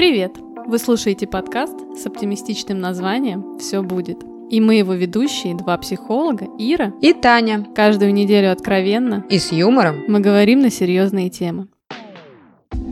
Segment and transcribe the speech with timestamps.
[0.00, 0.38] Привет!
[0.66, 4.16] Вы слушаете подкаст с оптимистичным названием «Все будет».
[4.48, 7.66] И мы его ведущие, два психолога, Ира и Таня.
[7.76, 11.68] Каждую неделю откровенно и с юмором мы говорим на серьезные темы.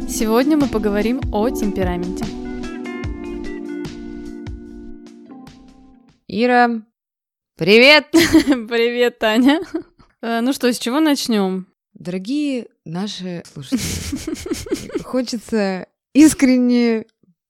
[0.06, 2.26] Сегодня мы поговорим о темпераменте.
[6.26, 6.82] Ира,
[7.56, 8.08] привет!
[8.12, 9.62] Привет, Таня!
[10.20, 11.68] Э, ну что, с чего начнем?
[11.94, 17.06] Дорогие наши слушатели, хочется искренне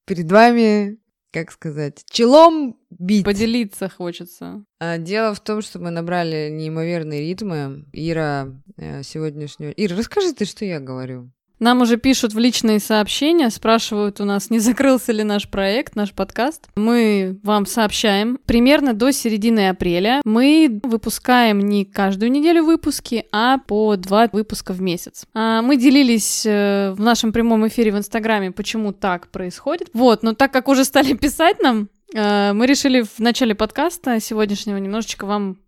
[0.06, 0.98] перед вами,
[1.32, 3.24] как сказать, челом бить.
[3.24, 4.64] Поделиться хочется.
[4.80, 7.84] А, дело в том, что мы набрали неимоверные ритмы.
[7.92, 9.70] Ира э, сегодняшнего...
[9.70, 11.30] Ира, расскажи ты, что я говорю.
[11.60, 16.12] Нам уже пишут в личные сообщения, спрашивают у нас, не закрылся ли наш проект, наш
[16.12, 16.68] подкаст.
[16.76, 18.38] Мы вам сообщаем.
[18.46, 24.80] Примерно до середины апреля мы выпускаем не каждую неделю выпуски, а по два выпуска в
[24.80, 25.26] месяц.
[25.34, 29.88] А мы делились э, в нашем прямом эфире в Инстаграме, почему так происходит.
[29.92, 34.76] Вот, но так как уже стали писать нам, э, мы решили в начале подкаста сегодняшнего
[34.76, 35.58] немножечко вам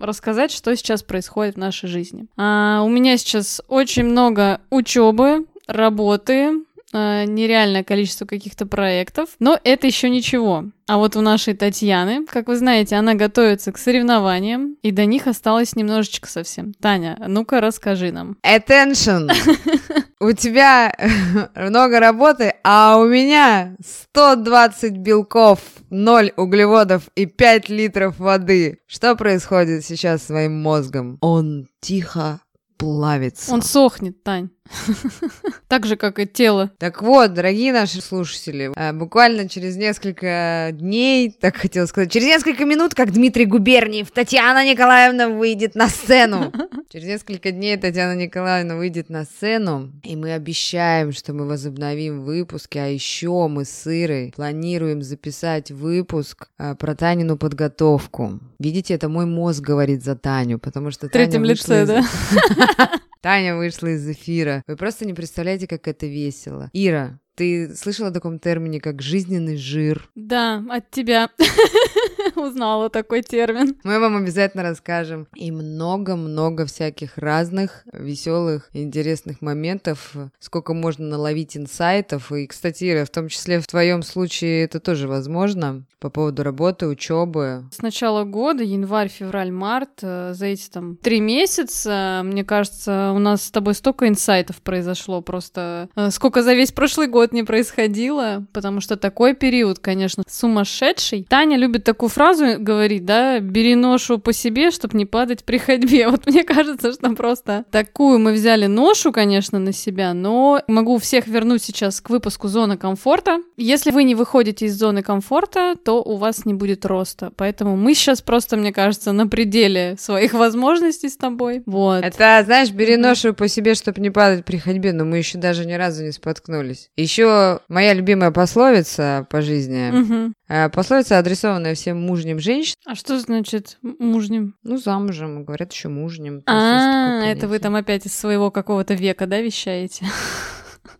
[0.00, 2.26] рассказать, что сейчас происходит в нашей жизни.
[2.36, 6.52] А, у меня сейчас очень много учебы, работы,
[6.92, 10.64] а, нереальное количество каких-то проектов, но это еще ничего.
[10.88, 15.26] А вот у нашей Татьяны, как вы знаете, она готовится к соревнованиям, и до них
[15.26, 16.74] осталось немножечко совсем.
[16.80, 18.36] Таня, ну-ка расскажи нам.
[18.42, 19.30] Attention!
[20.22, 20.92] У тебя
[21.54, 28.80] много работы, а у меня 120 белков, 0 углеводов и 5 литров воды.
[28.86, 31.16] Что происходит сейчас с моим мозгом?
[31.22, 32.40] Он тихо
[32.76, 33.50] плавится.
[33.50, 34.50] Он сохнет, Тань.
[35.68, 36.70] Так же, как и тело.
[36.78, 42.64] Так вот, дорогие наши слушатели, э, буквально через несколько дней, так хотел сказать, через несколько
[42.64, 46.52] минут, как Дмитрий Губерниев, Татьяна Николаевна выйдет на сцену.
[46.92, 52.78] Через несколько дней Татьяна Николаевна выйдет на сцену, и мы обещаем, что мы возобновим выпуски,
[52.78, 58.40] а еще мы с Ирой планируем записать выпуск э, про Танину подготовку.
[58.58, 62.04] Видите, это мой мозг говорит за Таню, потому что В третьем лице, да?
[63.20, 64.62] Таня вышла из эфира.
[64.66, 66.70] Вы просто не представляете, как это весело.
[66.72, 70.10] Ира, ты слышала о таком термине, как жизненный жир?
[70.14, 71.28] Да, от тебя
[72.36, 73.76] узнала такой термин.
[73.84, 75.26] Мы вам обязательно расскажем.
[75.34, 80.14] И много-много всяких разных веселых, интересных моментов.
[80.38, 82.32] Сколько можно наловить инсайтов.
[82.32, 86.86] И, кстати, Ира, в том числе в твоем случае это тоже возможно по поводу работы,
[86.86, 87.64] учебы.
[87.70, 93.18] С начала года, январь, февраль, март, э, за эти там три месяца, мне кажется, у
[93.18, 95.88] нас с тобой столько инсайтов произошло просто.
[95.96, 101.26] Э, сколько за весь прошлый год не происходило, потому что такой период, конечно, сумасшедший.
[101.28, 106.08] Таня любит такую фразу говорить, да, бери ношу по себе, чтобы не падать при ходьбе.
[106.10, 111.26] Вот мне кажется, что просто такую мы взяли ношу, конечно, на себя, но могу всех
[111.26, 113.38] вернуть сейчас к выпуску зоны комфорта.
[113.56, 117.32] Если вы не выходите из зоны комфорта, то у вас не будет роста.
[117.36, 121.62] Поэтому мы сейчас просто, мне кажется, на пределе своих возможностей с тобой.
[121.66, 122.04] Вот.
[122.04, 125.64] Это, знаешь, бери ношу по себе, чтобы не падать при ходьбе, но мы еще даже
[125.64, 126.90] ни разу не споткнулись.
[126.96, 129.90] Еще моя любимая пословица по жизни.
[129.90, 130.32] Угу.
[130.72, 132.80] Пословица, адресованная всем мужним женщинам.
[132.86, 134.56] А что значит мужним?
[134.64, 136.42] Ну, замужем, говорят еще мужним.
[136.46, 140.06] А, это вы там опять из своего какого-то века, да, вещаете?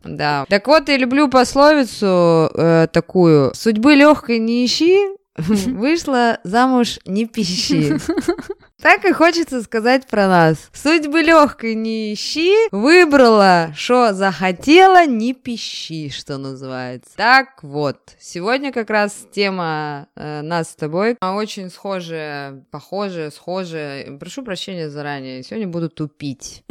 [0.05, 0.47] Да.
[0.49, 3.53] Так вот, я люблю пословицу э, такую.
[3.55, 4.99] Судьбы легкой не ищи,
[5.37, 7.99] вышла замуж не пищи.
[8.83, 10.71] Так и хочется сказать про нас.
[10.73, 17.11] Судьбы легкой не ищи, выбрала, что захотела, не пищи, что называется.
[17.15, 24.17] Так вот, сегодня как раз тема э, нас с тобой очень схожая, похожая, схожая.
[24.17, 26.65] Прошу прощения заранее, сегодня буду тупить.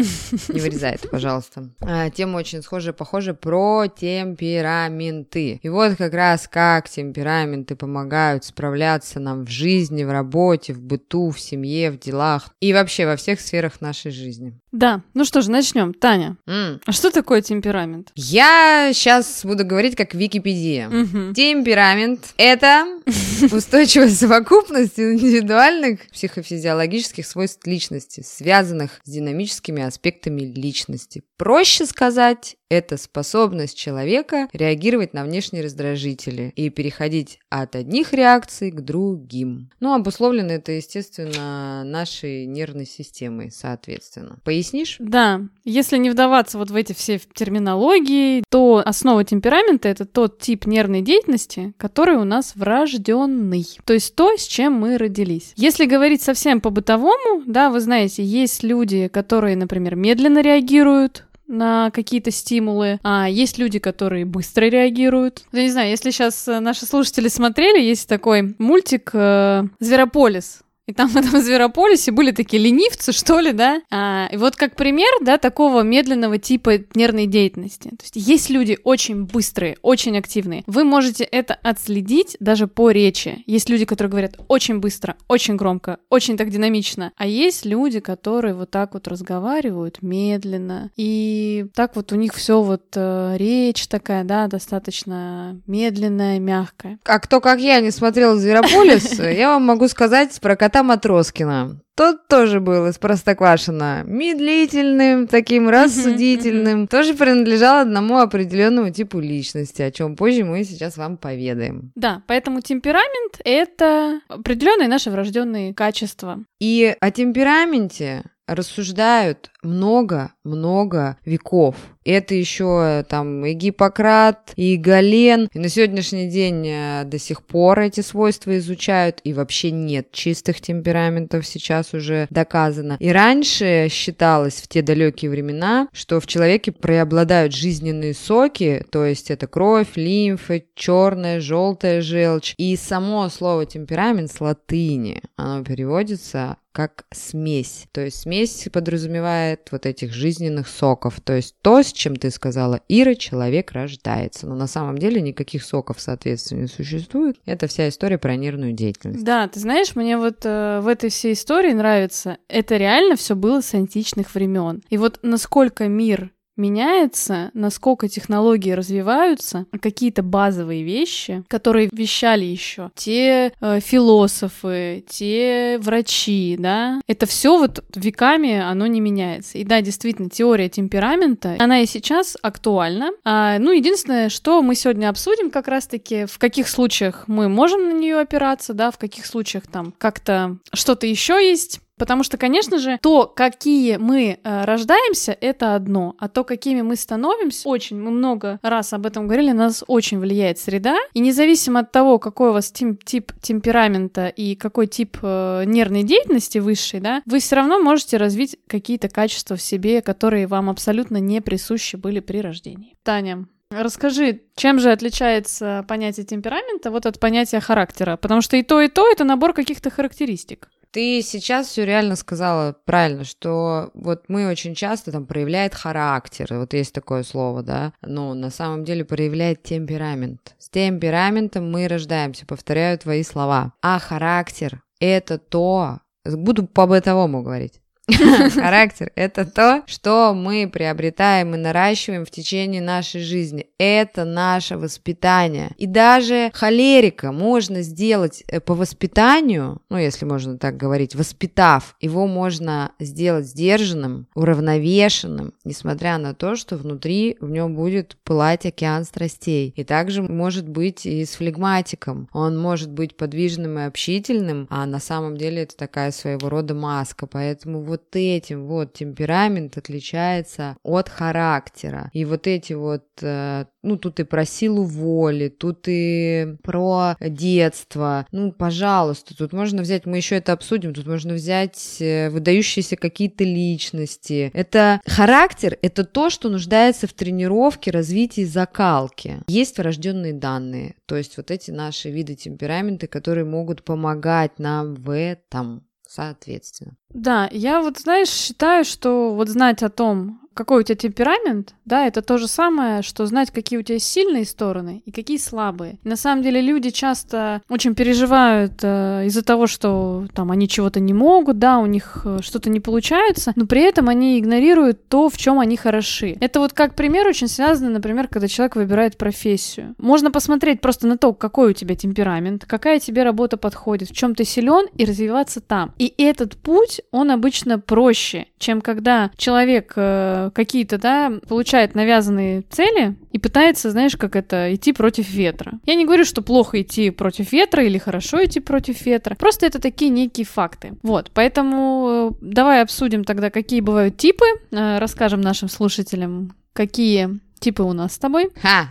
[0.49, 1.69] Не вырезай это, пожалуйста.
[1.81, 5.59] А, тема очень схожая, похожая про темпераменты.
[5.61, 11.29] И вот как раз как темпераменты помогают справляться нам в жизни, в работе, в быту,
[11.29, 14.59] в семье, в делах и вообще во всех сферах нашей жизни.
[14.71, 15.93] Да, ну что же, начнем.
[15.93, 16.79] Таня, М.
[16.85, 18.11] а что такое темперамент?
[18.15, 20.87] Я сейчас буду говорить как Википедия.
[20.89, 21.33] Мгм.
[21.33, 22.85] Темперамент— это
[23.51, 31.23] устойчивая совокупность индивидуальных психофизиологических свойств личности, связанных с динамическими аспектами личности.
[31.37, 38.81] Проще сказать, это способность человека реагировать на внешние раздражители и переходить от одних реакций к
[38.81, 39.71] другим.
[39.79, 44.37] Ну, обусловлено это, естественно, нашей нервной системой, соответственно.
[44.43, 44.97] Пояснишь?
[44.99, 50.67] Да, если не вдаваться вот в эти все терминологии, то основа темперамента— это тот тип
[50.67, 53.65] нервной деятельности, который у нас врожденный.
[53.85, 55.53] То есть то, с чем мы родились.
[55.55, 62.31] Если говорить совсем по-бытовому, да, вы знаете, есть люди, которые, например, медленно реагируют на какие-то
[62.31, 65.43] стимулы, а есть люди, которые быстро реагируют.
[65.51, 71.07] Я не знаю, если сейчас наши слушатели смотрели, есть такой мультик э, «Зверополис», и там
[71.07, 73.81] в этом Зверополисе были такие ленивцы, что ли, да?
[73.91, 77.89] А, и вот как пример, да, такого медленного типа нервной деятельности.
[77.89, 80.63] То есть есть люди очень быстрые, очень активные.
[80.65, 83.43] Вы можете это отследить даже по речи.
[83.45, 87.11] Есть люди, которые говорят очень быстро, очень громко, очень так динамично.
[87.17, 90.89] А есть люди, которые вот так вот разговаривают медленно.
[90.95, 96.97] И так вот у них все вот э, речь такая, да, достаточно медленная, мягкая.
[97.05, 101.79] А кто, как я, не смотрел Зверополис, я вам могу сказать про кота кота Матроскина.
[101.95, 104.03] Тот тоже был из Простоквашина.
[104.05, 106.87] Медлительным, таким рассудительным.
[106.87, 111.91] Тоже принадлежал одному определенному типу личности, о чем позже мы сейчас вам поведаем.
[111.95, 116.39] Да, поэтому темперамент— это определенные наши врожденные качества.
[116.61, 121.75] И о темпераменте рассуждают много-много веков.
[122.05, 125.49] Это еще там и Гиппократ, и Гален.
[125.53, 130.61] И на сегодняшний день э, до сих пор эти свойства изучают, и вообще нет чистых
[130.61, 132.97] темпераментов, сейчас уже доказано.
[132.99, 139.29] И раньше считалось в те далекие времена, что в человеке преобладают жизненные соки, то есть
[139.29, 142.55] это кровь, лимфа, черная, желтая желчь.
[142.57, 147.87] И само слово темперамент с латыни, оно переводится как смесь.
[147.91, 151.19] То есть смесь подразумевает вот этих жизненных соков.
[151.21, 154.47] То есть то, с чем ты сказала, Ира, человек рождается.
[154.47, 157.37] Но на самом деле никаких соков, соответственно, не существует.
[157.45, 159.23] Это вся история про нервную деятельность.
[159.23, 163.61] Да, ты знаешь, мне вот э, в этой всей истории нравится, это реально все было
[163.61, 164.83] с античных времен.
[164.89, 173.53] И вот насколько мир меняется, насколько технологии развиваются, какие-то базовые вещи, которые вещали еще те
[173.59, 179.57] э, философы, те врачи, да, это все вот веками оно не меняется.
[179.57, 183.11] И да, действительно, теория темперамента, она и сейчас актуальна.
[183.23, 187.93] А, ну, единственное, что мы сегодня обсудим как раз-таки, в каких случаях мы можем на
[187.93, 192.97] нее опираться, да, в каких случаях там как-то что-то еще есть, Потому что, конечно же,
[193.01, 198.57] то, какие мы э, рождаемся, это одно, а то, какими мы становимся, очень, мы много
[198.63, 202.71] раз об этом говорили, нас очень влияет среда, и независимо от того, какой у вас
[202.71, 208.15] тип, тип темперамента и какой тип э, нервной деятельности высшей, да, вы все равно можете
[208.15, 212.95] развить какие-то качества в себе, которые вам абсолютно не присущи были при рождении.
[213.03, 218.17] Таня, Расскажи, чем же отличается понятие темперамента вот от понятия характера?
[218.17, 220.69] Потому что и то, и то это набор каких-то характеристик.
[220.91, 226.73] Ты сейчас все реально сказала правильно, что вот мы очень часто там проявляет характер, вот
[226.73, 230.55] есть такое слово, да, но на самом деле проявляет темперамент.
[230.57, 233.73] С темпераментом мы рождаемся, повторяю твои слова.
[233.83, 237.81] А характер— это то, буду по-бытовому говорить,
[238.53, 243.67] Характер— это то, что мы приобретаем и наращиваем в течение нашей жизни.
[243.77, 245.71] Это наше воспитание.
[245.77, 252.27] И даже холерика можно сделать э, по воспитанию, ну, если можно так говорить, воспитав, его
[252.27, 259.73] можно сделать сдержанным, уравновешенным, несмотря на то, что внутри в нем будет пылать океан страстей.
[259.75, 262.29] И также может быть и с флегматиком.
[262.33, 267.27] Он может быть подвижным и общительным, а на самом деле это такая своего рода маска.
[267.27, 272.09] Поэтому вот вот этим вот темперамент отличается от характера.
[272.13, 278.25] И вот эти вот, э, ну, тут и про силу воли, тут и про детство.
[278.31, 283.43] Ну, пожалуйста, тут можно взять, мы еще это обсудим, тут можно взять э, выдающиеся какие-то
[283.43, 284.51] личности.
[284.53, 289.41] Это характер, это то, что нуждается в тренировке, развитии, закалке.
[289.47, 295.15] Есть врожденные данные, то есть вот эти наши виды темперамента, которые могут помогать нам в
[295.15, 296.97] этом соответственно.
[297.09, 302.05] Да, я вот, знаешь, считаю, что вот знать о том, какой у тебя темперамент, да,
[302.05, 305.97] это то же самое, что знать, какие у тебя сильные стороны и какие слабые.
[306.03, 311.13] на самом деле люди часто очень переживают э, из-за того, что там они чего-то не
[311.13, 315.37] могут, да, у них э, что-то не получается, но при этом они игнорируют то, в
[315.37, 316.37] чем они хороши.
[316.39, 319.95] Это вот как пример очень связано, например, когда человек выбирает профессию.
[319.97, 324.35] Можно посмотреть просто на то, какой у тебя темперамент, какая тебе работа подходит, в чем
[324.35, 325.93] ты силен и развиваться там.
[325.97, 333.15] И этот путь, он обычно проще, чем когда человек э, какие-то, да, получает навязанные цели
[333.31, 335.73] и пытается, знаешь, как это, идти против ветра.
[335.85, 339.35] Я не говорю, что плохо идти против ветра или хорошо идти против ветра.
[339.35, 340.93] Просто это такие некие факты.
[341.03, 347.83] Вот, поэтому э, давай обсудим тогда, какие бывают типы, э, расскажем нашим слушателям, какие типы
[347.83, 348.49] у нас с тобой.
[348.61, 348.89] Ха!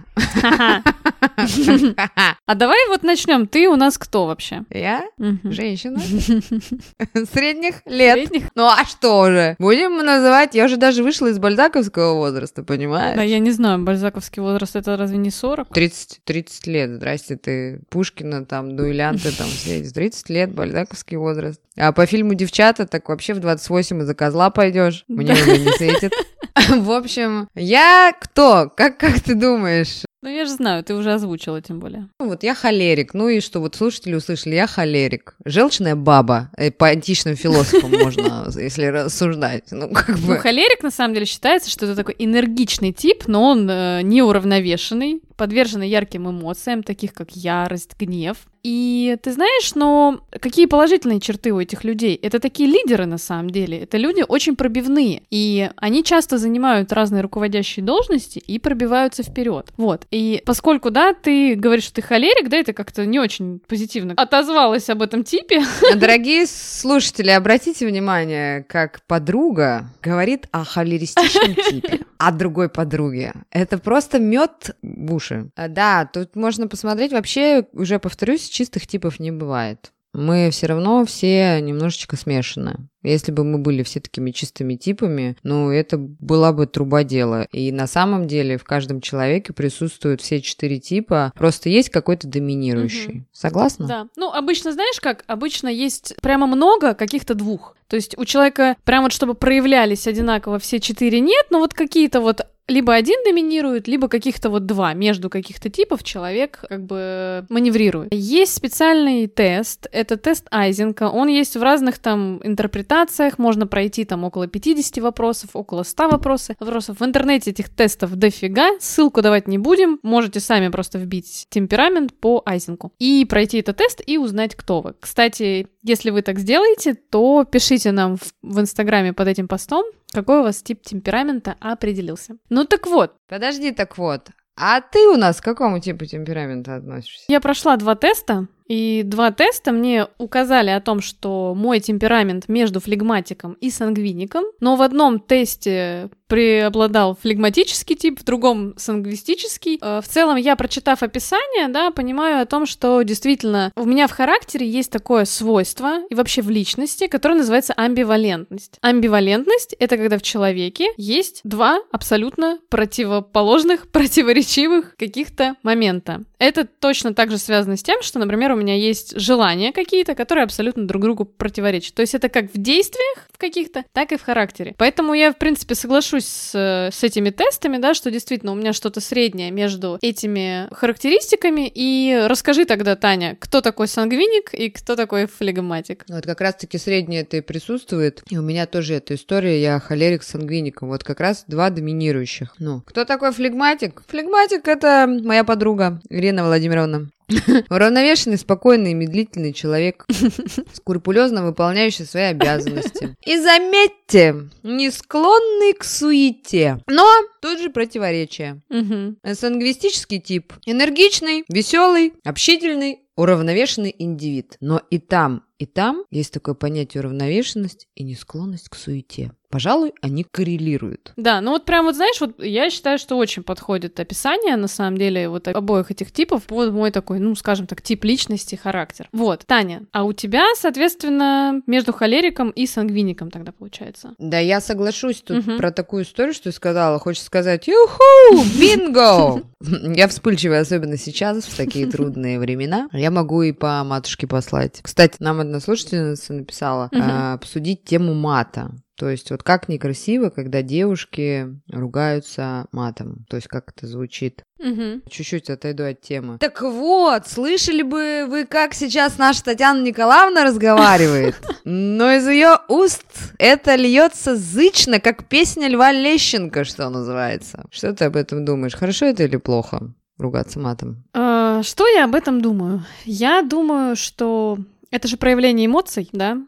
[2.46, 3.46] А давай вот начнем.
[3.46, 4.64] Ты у нас кто вообще?
[4.70, 5.04] Я?
[5.44, 5.98] Женщина.
[7.32, 8.28] Средних лет.
[8.28, 8.50] Средних?
[8.54, 9.56] Ну а что же?
[9.58, 10.54] Будем называть...
[10.54, 13.16] Я уже даже вышла из бальзаковского возраста, понимаешь?
[13.16, 15.68] Да, я не знаю, бальзаковский возраст это разве не 40?
[15.68, 21.60] 30, 30 лет, здрасте, ты Пушкина, там, дуэлянты, там, все эти 30 лет, бальзаковский возраст.
[21.76, 26.12] А по фильму «Девчата» так вообще в 28 из-за козла пойдешь, мне уже не светит.
[26.68, 28.70] В общем, я кто?
[28.74, 30.04] Как, как ты думаешь?
[30.20, 32.08] Ну, я же знаю, ты уже озвучила, тем более.
[32.18, 33.14] Ну, Вот я холерик.
[33.14, 35.36] Ну и что, вот слушатели услышали, я холерик.
[35.44, 36.50] Желчная баба.
[36.56, 39.64] Э, По античным философам можно, если рассуждать.
[39.70, 40.38] Ну, как Ну, бы...
[40.38, 45.88] холерик, на самом деле, считается, что это такой энергичный тип, но он э, неуравновешенный, подверженный
[45.88, 48.38] ярким эмоциям, таких как ярость, гнев.
[48.64, 52.16] И ты знаешь, но какие положительные черты у этих людей?
[52.16, 53.78] Это такие лидеры, на самом деле.
[53.78, 55.22] Это люди очень пробивные.
[55.30, 59.68] И они часто занимают разные руководящие должности и пробиваются вперед.
[59.76, 60.06] Вот.
[60.10, 64.88] И поскольку, да, ты говоришь, что ты холерик, да, это как-то не очень позитивно отозвалась
[64.88, 65.62] об этом типе.
[65.94, 73.34] Дорогие слушатели, обратите внимание, как подруга говорит о холеристичном типе, о другой подруге.
[73.50, 75.50] Это просто мед в уши.
[75.56, 77.12] А, Да, тут можно посмотреть.
[77.12, 79.92] Вообще, уже повторюсь, чистых типов не бывает.
[80.18, 82.88] Мы все равно все немножечко смешаны.
[83.04, 87.46] Если бы мы были все такими чистыми типами, ну, это была бы труба дела.
[87.52, 93.12] И на самом деле в каждом человеке присутствуют все четыре типа, просто есть какой-то доминирующий.
[93.12, 93.26] Мгм.
[93.32, 93.86] Согласна?
[93.86, 94.08] Да.
[94.16, 95.22] Ну, обычно, знаешь как?
[95.28, 97.76] Обычно есть прямо много каких-то двух.
[97.86, 102.20] То есть у человека прям вот чтобы проявлялись одинаково все четыре нет, но вот какие-то
[102.20, 104.92] вот либо один доминирует, либо каких-то вот два.
[104.92, 108.12] Между каких-то типов человек как бы маневрирует.
[108.12, 111.08] Есть специальный тест, это тест Айзенка.
[111.10, 116.56] Он есть в разных там интерпретациях, можно пройти там около 50 вопросов, около 100 вопросов.
[116.60, 117.00] вопросов.
[117.00, 122.42] В интернете этих тестов дофига, ссылку давать не будем, можете сами просто вбить темперамент по
[122.44, 124.94] Айзенку и пройти этот тест и узнать, кто вы.
[125.00, 130.40] Кстати, если вы так сделаете, то пишите нам в, в Инстаграме под этим постом, какой
[130.40, 132.36] у вас тип темперамента определился.
[132.48, 134.28] Ну так вот, Подожди, так вот.
[134.56, 137.24] А ты у нас к какому типу темперамента относишься?
[137.28, 142.80] я прошла два теста, и два теста мне указали о том, что мой темперамент между
[142.80, 149.78] флегматиком и сангвиником, но в одном тесте преобладал флегматический тип, в другом сангвистический.
[149.80, 154.12] Э, В целом, я, прочитав описание, да, понимаю о том, что действительно у меня в
[154.12, 158.78] характере есть такое свойство и вообще в личности, которое называется амбивалентность.
[158.82, 166.24] Амбивалентность— это когда в человеке есть два абсолютно противоположных, противоречивых каких-то момента.
[166.38, 170.44] Это точно так же связано с тем, что, например, у меня есть желания какие-то, которые
[170.44, 171.94] абсолютно друг другу противоречат.
[171.94, 174.74] То есть это как в действиях в каких-то, так и в характере.
[174.78, 176.54] Поэтому я, в принципе, соглашусь с,
[176.92, 181.70] с этими тестами, да, что действительно у меня что-то среднее между этими характеристиками.
[181.72, 186.04] И расскажи тогда, Таня, кто такой сангвиник и кто такой флегматик?
[186.08, 188.22] Вот как раз-таки среднее это и присутствует.
[188.28, 190.88] И у меня тоже эта история, я холерик с сангвиником.
[190.88, 192.54] Вот как раз два доминирующих.
[192.58, 194.02] Ну, кто такой флегматик?
[194.08, 197.10] Флегматик— это моя подруга Ирина Владимировна.
[197.70, 200.06] Уравновешенный, спокойный и медлительный человек,
[200.72, 203.16] скрупулезно выполняющий свои обязанности.
[203.24, 206.82] И заметьте, не склонный к суете.
[206.86, 207.06] Но
[207.42, 208.62] тут же противоречие.
[208.68, 209.18] Мгм.
[209.32, 210.52] Сангвистический тип.
[210.66, 214.56] Энергичный, веселый, общительный, уравновешенный индивид.
[214.60, 219.32] Но и там, и там есть такое понятие уравновешенность и несклонность к суете.
[219.50, 221.12] Пожалуй, они коррелируют.
[221.16, 224.98] Да, ну вот прям вот знаешь, вот я считаю, что очень подходит описание, на самом
[224.98, 229.08] деле, вот обоих этих типов под мой такой, ну, скажем так, тип личности, характер.
[229.12, 234.14] Вот, Таня, а у тебя, соответственно, между холериком и сангвиником тогда получается?
[234.18, 235.56] Да, я соглашусь тут Мгм.
[235.56, 236.98] про такую историю, что ты сказала.
[236.98, 239.42] Хочешь сказать, юху, бинго!
[239.96, 242.88] Я вспыльчивая, особенно сейчас, в такие трудные времена.
[242.92, 244.80] Я могу и по матушке послать.
[244.82, 248.70] Кстати, нам одна слушательница написала а, обсудить тему мата.
[248.98, 253.24] То есть вот как некрасиво, когда девушки ругаются матом.
[253.28, 254.42] То есть как это звучит.
[254.58, 255.02] Угу.
[255.08, 256.38] Чуть-чуть отойду от темы.
[256.38, 261.36] Так вот, слышали бы вы, как сейчас наша Татьяна Николаевна разговаривает?
[261.64, 263.06] Но из ее уст
[263.38, 267.66] это льется зычно, как песня Льва Лещенко, что называется.
[267.70, 268.74] Что ты об этом думаешь?
[268.74, 269.94] Хорошо это или плохо?
[270.18, 271.04] Ругаться матом.
[271.14, 272.84] А, что я об этом думаю?
[273.04, 274.58] Я думаю, что
[274.90, 276.38] это же проявление эмоций, да?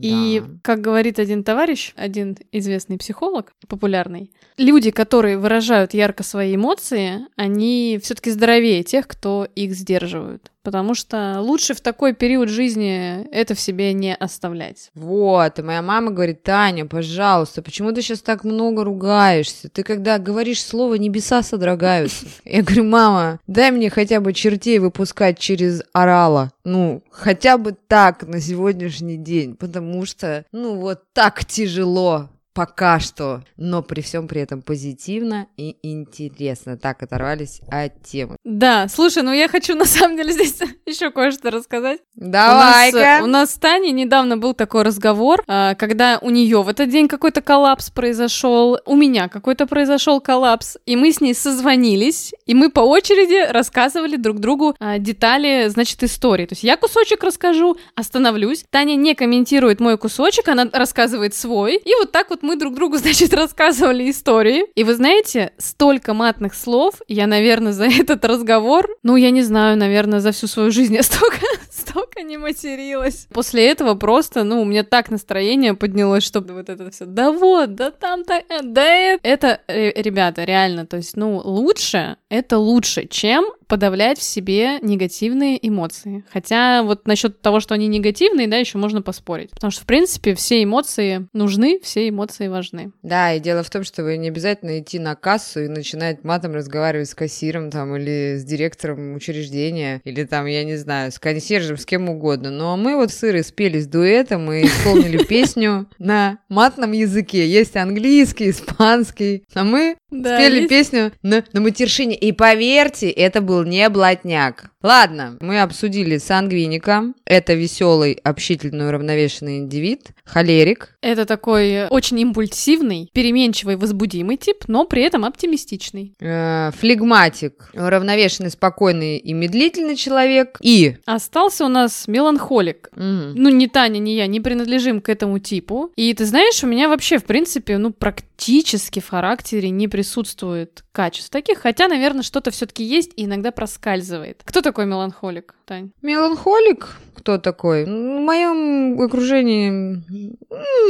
[0.00, 0.46] И, Да.
[0.62, 7.98] как говорит один товарищ, один известный психолог, популярный, люди, которые выражают ярко свои эмоции, они
[8.02, 10.50] все-таки здоровее тех, кто их сдерживают.
[10.62, 14.90] Потому что лучше в такой период жизни это в себе не оставлять.
[14.94, 19.68] Вот, и моя мама говорит, Таня, пожалуйста, почему ты сейчас так много ругаешься?
[19.68, 22.26] Ты когда говоришь слово, небеса содрогаются.
[22.44, 26.52] Я говорю, мама, дай мне хотя бы чертей выпускать через орала.
[26.64, 33.42] Ну, хотя бы так на сегодняшний день, потому что, ну, вот так тяжело пока что,
[33.56, 36.76] но при всем при этом позитивно и интересно.
[36.76, 38.36] Так оторвались от темы.
[38.44, 42.00] Да, слушай, ну я хочу на самом деле здесь еще кое-что рассказать.
[42.14, 42.96] Давай-ка.
[42.96, 46.68] У нас, у нас с Таней недавно был такой разговор, а, когда у нее в
[46.68, 52.32] этот день какой-то коллапс произошел, у меня какой-то произошел коллапс, и мы с ней созвонились,
[52.46, 56.46] и мы по очереди рассказывали друг другу а, детали, значит, истории.
[56.46, 61.94] То есть я кусочек расскажу, остановлюсь, Таня не комментирует мой кусочек, она рассказывает свой, и
[61.94, 64.64] вот так вот мы друг другу, значит, рассказывали истории.
[64.74, 69.76] И вы знаете, столько матных слов я, наверное, за этот разговор, ну, я не знаю,
[69.76, 73.26] наверное, за всю свою жизнь я столько, столько не материлась.
[73.32, 77.74] После этого просто, ну, у меня так настроение поднялось, чтобы вот это все, да вот,
[77.74, 79.20] да там-то, э, да это.
[79.22, 85.56] Это, э, ребята, реально, то есть, ну, лучше, это лучше, чем подавлять в себе негативные
[85.66, 86.24] эмоции.
[86.32, 89.50] Хотя вот насчет того, что они негативные, да, еще можно поспорить.
[89.50, 92.92] Потому что, в принципе, все эмоции нужны, все эмоции важны.
[93.02, 96.54] Да, и дело в том, что вы не обязательно идти на кассу и начинать матом
[96.54, 101.76] разговаривать с кассиром там или с директором учреждения, или там, я не знаю, с консьержем,
[101.76, 102.50] с кем угодно.
[102.50, 107.48] Но мы вот с Ирой спели с дуэтом и исполнили песню на матном языке.
[107.48, 112.16] Есть английский, испанский, а мы спели песню на, на матершине.
[112.16, 114.70] И поверьте, это был не блатняк.
[114.82, 117.12] Ладно, мы обсудили сангвиника.
[117.26, 120.08] Это веселый, общительный, уравновешенный индивид.
[120.24, 120.96] Холерик.
[121.02, 126.14] Это такой очень импульсивный, переменчивый, возбудимый тип, но при этом оптимистичный.
[126.20, 127.70] Э, флегматик.
[127.74, 130.58] Уравновешенный, спокойный и медлительный человек.
[130.60, 130.96] И...
[131.06, 132.90] Остался у нас меланхолик.
[132.92, 133.02] Угу.
[133.02, 135.92] Ну, ни Таня, ни я не принадлежим к этому типу.
[135.96, 141.30] И ты знаешь, у меня вообще, в принципе, ну, практически в характере не присутствует качеств
[141.30, 144.42] таких, хотя, наверное, что-то все-таки есть и иногда проскальзывает.
[144.44, 145.92] Кто такой меланхолик, Тань?
[146.02, 146.88] Меланхолик?
[147.14, 147.84] Кто такой?
[147.84, 150.02] В моем окружении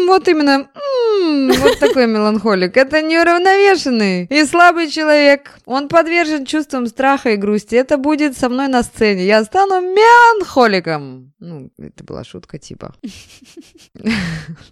[0.06, 0.68] вот именно
[1.58, 2.76] вот такой меланхолик.
[2.76, 5.58] Это неуравновешенный и слабый человек.
[5.66, 7.74] Он подвержен чувствам страха и грусти.
[7.74, 9.26] Это будет со мной на сцене.
[9.26, 11.32] Я стану меланхоликом.
[11.40, 12.94] Ну, это была шутка типа.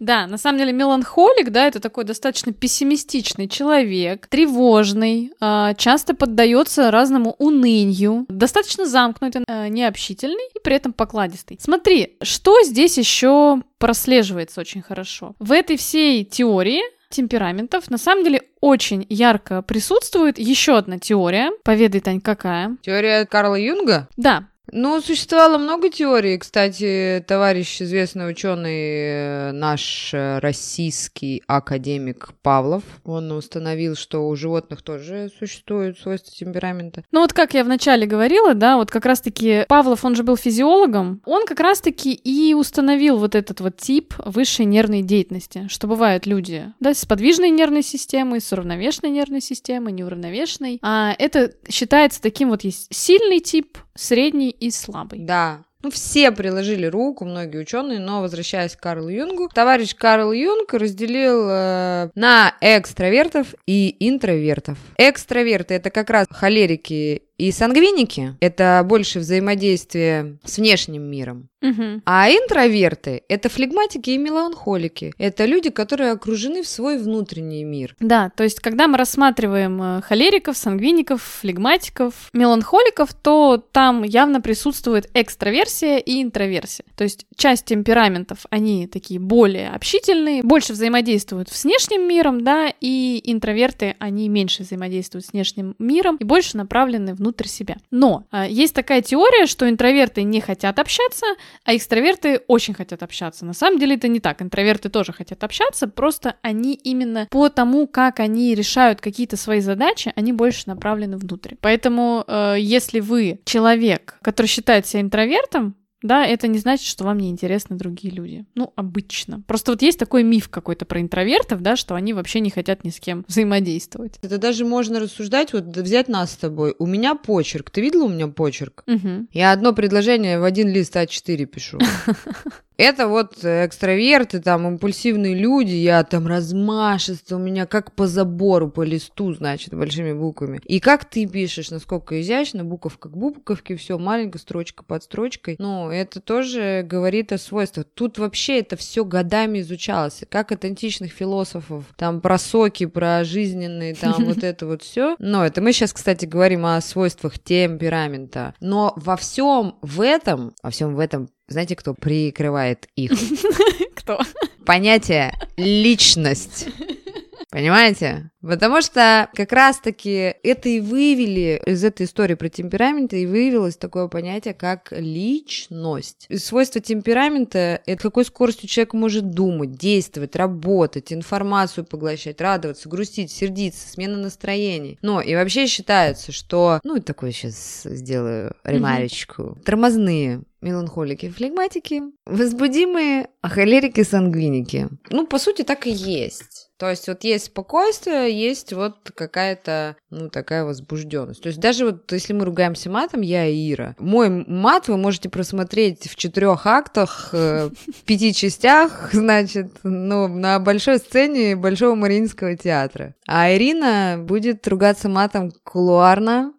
[0.00, 6.90] Да, на самом деле меланхолик, да, это такой достаточно пессимистичный человек, тревожный, а, часто поддается
[6.90, 11.58] разному унынию, достаточно замкнутый, а, необщительный и при этом покладистый.
[11.60, 15.34] Смотри, что здесь еще прослеживается очень хорошо.
[15.38, 21.50] В этой всей теории темпераментов на самом деле очень ярко присутствует еще одна теория.
[21.64, 22.76] Поведай, Тань, какая?
[22.82, 24.08] Теория Карла Юнга?
[24.16, 26.38] Да, ну, существовало много теорий.
[26.38, 34.82] Кстати, товарищ известный ученый, э, наш э, российский академик Павлов, он установил, что у животных
[34.82, 37.04] тоже существуют свойства темперамента.
[37.10, 41.22] Ну вот как я вначале говорила, да, вот как раз-таки Павлов, он же был физиологом,
[41.24, 46.72] он как раз-таки и установил вот этот вот тип высшей нервной деятельности, что бывают люди,
[46.80, 50.78] да, с подвижной нервной системой, с уравновешенной нервной системой, неуравновешенной.
[50.82, 55.20] А это считается таким вот есть сильный тип, средний и слабый.
[55.20, 60.74] Да, ну, все приложили руку, многие ученые, но возвращаясь к Карлу Юнгу, товарищ Карл Юнг
[60.74, 64.76] разделил э, на экстравертов и интровертов.
[64.96, 71.48] Экстраверты это как раз холерики и сангвиники— это больше взаимодействие с внешним миром.
[71.62, 72.02] Угу.
[72.04, 75.12] А интроверты— это флегматики и меланхолики.
[75.18, 77.96] Это люди, которые окружены в свой внутренний мир.
[78.00, 85.10] Да, то есть когда мы рассматриваем э, холериков, сангвиников, флегматиков, меланхоликов, то там явно присутствует
[85.14, 86.86] экстраверсия и интроверсия.
[86.96, 93.20] То есть часть темпераментов, они такие более общительные, больше взаимодействуют с внешним миром, да, и
[93.24, 97.76] интроверты, они меньше взаимодействуют с внешним миром и больше направлены внутрь внутрь себя.
[97.90, 101.26] Но а, есть такая теория, что интроверты не хотят общаться,
[101.64, 103.44] а экстраверты очень хотят общаться.
[103.44, 104.40] На самом деле это не так.
[104.40, 110.12] Интроверты тоже хотят общаться, просто они именно по тому, как они решают какие-то свои задачи,
[110.16, 111.54] они больше направлены внутрь.
[111.60, 117.18] Поэтому, э, если вы человек, который считает себя интровертом, да, это не значит, что вам
[117.18, 118.44] не интересны другие люди.
[118.54, 119.42] Ну, обычно.
[119.46, 122.90] Просто вот есть такой миф какой-то про интровертов, да, что они вообще не хотят ни
[122.90, 124.18] с кем взаимодействовать.
[124.22, 126.74] Это даже можно рассуждать, вот взять нас с тобой.
[126.78, 127.70] У меня почерк.
[127.70, 128.84] Ты видела у меня почерк?
[128.86, 129.28] Угу.
[129.32, 131.78] Я одно предложение в один лист А4 пишу.
[132.78, 138.82] Это вот экстраверты, там, импульсивные люди, я там размашисто, у меня как по забору, по
[138.82, 140.60] листу, значит, большими буквами.
[140.64, 145.56] И как ты пишешь, насколько изящно, буковка к буковке, все маленькая строчка под строчкой.
[145.58, 147.86] Ну, это тоже говорит о свойствах.
[147.94, 150.22] Тут вообще это все годами изучалось.
[150.28, 155.16] Как от античных философов, там, про соки, про жизненные, там, вот это вот все.
[155.18, 158.54] Но это мы сейчас, кстати, говорим о свойствах темперамента.
[158.60, 163.12] Но во всем в этом, во всем в этом знаете, кто прикрывает их?
[163.94, 164.20] Кто?
[164.64, 166.68] Понятие личность.
[167.50, 168.30] Понимаете?
[168.40, 174.08] Потому что как раз-таки это и вывели из этой истории про темперамент, и выявилось такое
[174.08, 176.26] понятие, как личность.
[176.28, 183.30] И свойство темперамента— это какой скоростью человек может думать, действовать, работать, информацию поглощать, радоваться, грустить,
[183.30, 184.98] сердиться, смена настроений.
[185.02, 186.80] Но и вообще считается, что...
[186.84, 189.42] Ну, такое сейчас сделаю ремарочку.
[189.42, 189.62] Mm-hmm.
[189.64, 194.88] Тормозные меланхолики, флегматики, возбудимые холерики, сангвиники.
[195.10, 196.68] Ну, по сути, так и есть.
[196.78, 201.42] То есть вот есть спокойствие, есть вот какая-то, ну, такая возбужденность.
[201.42, 205.28] То есть даже вот если мы ругаемся матом, я и Ира, мой мат вы можете
[205.28, 212.56] просмотреть в четырех актах, э, в пяти частях, значит, ну, на большой сцене Большого Мариинского
[212.56, 213.14] театра.
[213.26, 216.52] А Ирина будет ругаться матом кулуарно,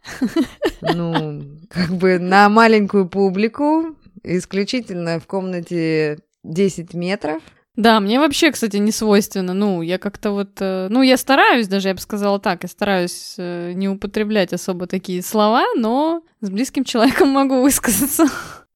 [0.82, 7.42] ну, как бы на маленькую публику, исключительно в комнате 10 метров.
[7.80, 9.54] Да, мне вообще, кстати, не свойственно.
[9.54, 10.50] Ну, я как-то вот...
[10.60, 14.86] Э, ну, я стараюсь даже, я бы сказала так, я стараюсь э, не употреблять особо
[14.86, 18.26] такие слова, но с близким человеком могу высказаться.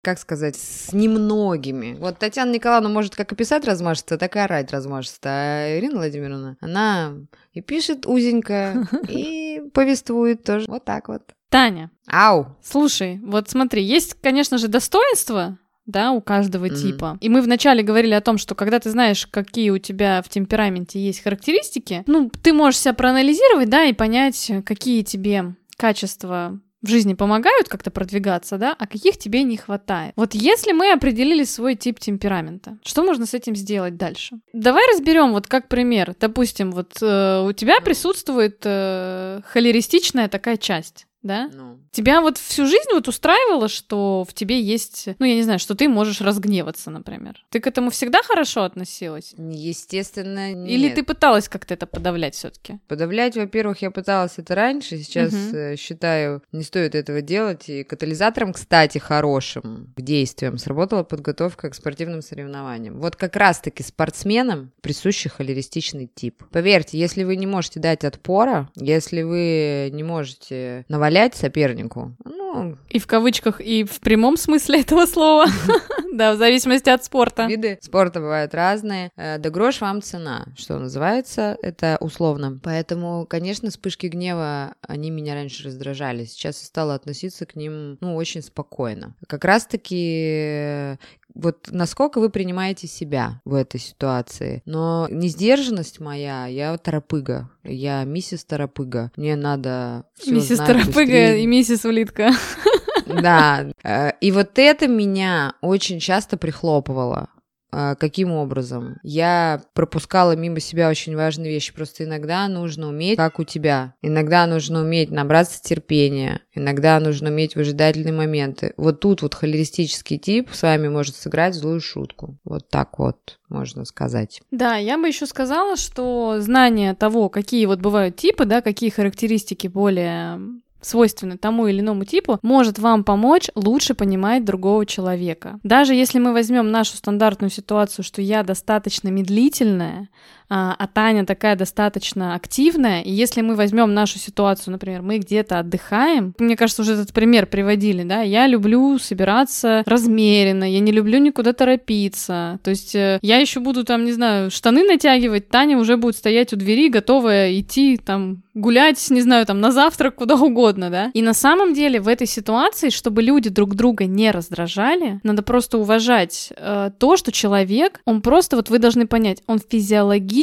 [0.02, 1.98] как сказать, с немногими.
[2.00, 5.28] Вот Татьяна Николаевна может как и писать размашисто, так и орать размашисто.
[5.30, 7.12] А Ирина Владимировна, она
[7.52, 10.68] и пишет узенько, и повествует тоже.
[10.70, 11.24] Вот так вот.
[11.50, 11.92] Таня.
[12.08, 12.56] Ау.
[12.64, 16.82] Слушай, вот смотри, есть, конечно же, достоинства да, у каждого mm-hmm.
[16.82, 17.18] типа.
[17.22, 21.00] И мы вначале говорили о том, что когда ты знаешь, какие у тебя в темпераменте
[21.00, 27.14] есть характеристики, ну, ты можешь себя проанализировать, да, и понять, какие тебе качества в жизни
[27.14, 30.14] помогают как-то продвигаться, да, а каких тебе не хватает.
[30.18, 34.36] Вот если мы определили свой тип темперамента, что можно с этим сделать дальше?
[34.52, 36.14] Давай разберем вот как пример.
[36.20, 41.50] Допустим, вот э, у тебя присутствует э, холеристичная такая часть да?
[41.54, 41.80] Ну.
[41.92, 45.74] Тебя вот всю жизнь вот устраивало, что в тебе есть, ну, я не знаю, что
[45.74, 47.44] ты можешь разгневаться, например.
[47.50, 49.34] Ты к этому всегда хорошо относилась?
[49.38, 50.70] Естественно, нет.
[50.70, 55.34] Или ты пыталась как-то это подавлять все таки Подавлять, во-первых, я пыталась это раньше, сейчас
[55.34, 55.78] угу.
[55.78, 57.70] считаю, не стоит этого делать.
[57.70, 63.00] И катализатором, кстати, хорошим действием сработала подготовка к спортивным соревнованиям.
[63.00, 66.44] Вот как раз-таки спортсменам присущий холеристичный тип.
[66.52, 72.16] Поверьте, если вы не можете дать отпора, если вы не можете навалить навалять сопернику.
[72.26, 75.46] Ну, и в кавычках, и в прямом смысле этого слова.
[76.14, 77.48] Да, в зависимости от спорта.
[77.48, 79.12] Виды спорта бывают разные.
[79.16, 82.60] Э, да грош вам цена, что называется, это условно.
[82.62, 86.26] Поэтому, конечно, вспышки гнева, они меня раньше раздражали.
[86.26, 89.16] Сейчас я стала относиться к ним, ну, очень спокойно.
[89.28, 91.00] Как раз-таки
[91.34, 94.62] вот насколько вы принимаете себя в этой ситуации.
[94.66, 97.50] Но не сдержанность моя, я торопыга.
[97.64, 99.12] Я миссис торопыга.
[99.16, 102.32] Мне надо Миссис торопыга и миссис улитка.
[103.06, 103.66] Да.
[103.84, 107.30] Э, и вот это меня очень часто прихлопывало.
[107.76, 108.98] А, каким образом?
[109.02, 111.74] Я пропускала мимо себя очень важные вещи.
[111.74, 113.96] Просто иногда нужно уметь, как у тебя.
[114.04, 116.42] Иногда нужно уметь набраться терпения.
[116.54, 118.74] Иногда нужно уметь выжидательные моменты.
[118.78, 122.38] Вот тут вот холеристический тип с вами может сыграть злую шутку.
[122.44, 124.42] Вот так вот можно сказать.
[124.52, 129.66] Да, я бы еще сказала, что знание того, какие вот бывают типы, да, какие характеристики
[129.66, 130.40] более
[130.84, 135.60] свойственны тому или иному типу, может вам помочь лучше понимать другого человека.
[135.64, 140.10] Даже если мы возьмем нашу стандартную ситуацию, что я достаточно медлительная,
[140.56, 145.58] а, а Таня такая достаточно активная, и если мы возьмем нашу ситуацию, например, мы где-то
[145.58, 151.18] отдыхаем, мне кажется, уже этот пример приводили, да, я люблю собираться размеренно, я не люблю
[151.18, 155.98] никуда торопиться, то есть э, я еще буду там, не знаю, штаны натягивать, Таня уже
[155.98, 160.92] будет стоять у двери, готовая идти там гулять, не знаю, там на завтрак, куда угодно,
[160.92, 161.10] да.
[161.16, 165.80] И на самом деле в этой ситуации, чтобы люди друг друга не раздражали, надо просто
[165.80, 170.43] уважать э, то, что человек, он просто, вот вы должны понять, он физиологически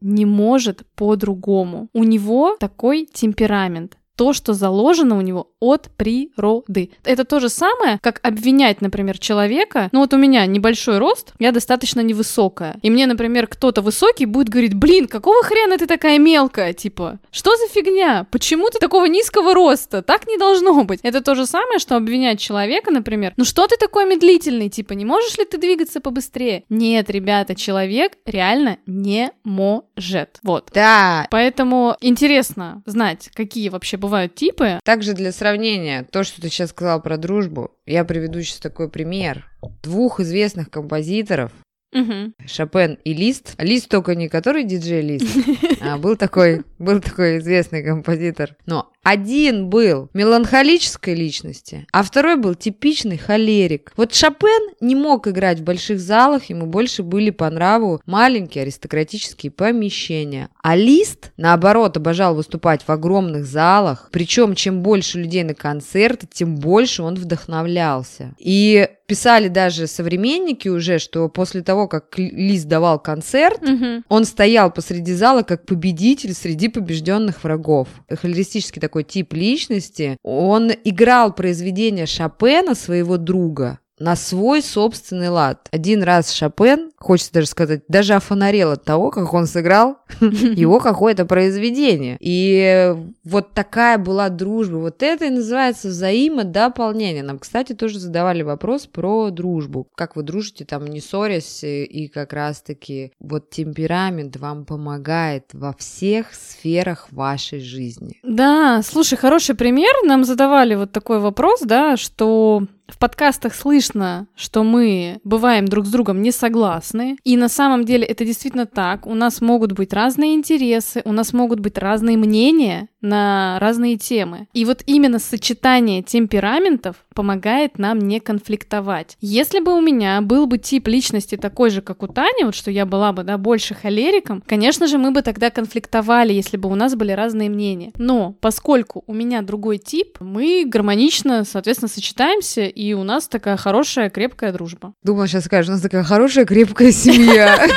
[0.00, 1.88] не может по-другому.
[1.92, 3.98] У него такой темперамент.
[4.22, 6.90] То, что заложено у него от природы.
[7.02, 9.88] Это то же самое, как обвинять, например, человека.
[9.90, 12.76] Ну вот у меня небольшой рост, я достаточно невысокая.
[12.82, 16.72] И мне, например, кто-то высокий будет говорить, блин, какого хрена ты такая мелкая?
[16.72, 18.28] Типа, что за фигня?
[18.30, 20.02] Почему ты такого низкого роста?
[20.02, 21.00] Так не должно быть.
[21.02, 24.68] Это то же самое, что обвинять человека, например, ну что ты такой медлительный?
[24.68, 26.62] Типа, не можешь ли ты двигаться побыстрее?
[26.68, 30.38] Нет, ребята, человек реально не может.
[30.44, 30.70] Вот.
[30.72, 31.26] Да.
[31.28, 34.78] Поэтому интересно знать, какие вообще бывают типы.
[34.84, 39.50] Также для сравнения, то, что ты сейчас сказал про дружбу, я приведу сейчас такой пример.
[39.82, 41.52] Двух известных композиторов,
[41.94, 42.32] Угу.
[42.46, 43.54] Шопен и Лист.
[43.58, 45.26] Лист только не который диджей Лист,
[45.80, 48.56] а был такой, был такой известный композитор.
[48.66, 53.92] Но один был меланхолической личности, а второй был типичный холерик.
[53.96, 59.50] Вот Шопен не мог играть в больших залах, ему больше были по нраву маленькие аристократические
[59.50, 60.48] помещения.
[60.62, 64.08] А Лист, наоборот, обожал выступать в огромных залах.
[64.12, 68.34] Причем, чем больше людей на концерты, тем больше он вдохновлялся.
[68.38, 74.04] И писали даже современники уже, что после того, как Лист давал концерт, Угу.
[74.08, 77.88] он стоял посреди зала как победитель среди побежденных врагов.
[78.08, 80.18] Холеристический такой тип личности.
[80.22, 85.68] Он играл произведения Шопена, своего друга, на свой собственный лад.
[85.70, 91.24] Один раз Шопен, хочется даже сказать, даже офонарел от того, как он сыграл его какое-то
[91.24, 92.16] произведение.
[92.20, 94.76] И вот такая была дружба.
[94.78, 97.22] Вот это и называется взаимодополнение.
[97.22, 99.86] Нам, кстати, тоже задавали вопрос про дружбу.
[99.94, 106.34] Как вы дружите, там, не ссорясь, и как раз-таки вот темперамент вам помогает во всех
[106.34, 108.18] сферах вашей жизни.
[108.24, 109.92] Да, слушай, хороший пример.
[110.04, 115.90] Нам задавали вот такой вопрос, да, что в подкастах слышно, что мы бываем друг с
[115.90, 117.16] другом не согласны.
[117.24, 119.06] И на самом деле это действительно так.
[119.06, 124.46] У нас могут быть разные интересы, у нас могут быть разные мнения на разные темы.
[124.52, 129.16] И вот именно сочетание темпераментов помогает нам не конфликтовать.
[129.20, 132.70] Если бы у меня был бы тип личности такой же, как у Тани, вот что
[132.70, 136.74] я была бы, да, больше холериком, конечно же, мы бы тогда конфликтовали, если бы у
[136.74, 137.92] нас были разные мнения.
[137.98, 144.10] Но поскольку у меня другой тип, мы гармонично, соответственно, сочетаемся, и у нас такая хорошая,
[144.10, 144.94] крепкая дружба.
[145.02, 147.58] Думала, сейчас скажешь, у нас такая хорошая, крепкая семья.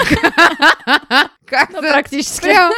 [1.45, 2.41] Как-то практически.
[2.41, 2.71] прям